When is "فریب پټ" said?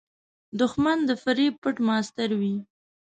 1.23-1.75